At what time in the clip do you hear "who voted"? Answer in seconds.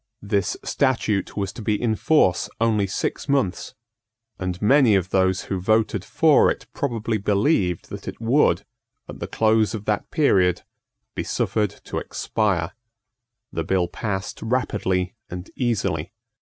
5.43-6.03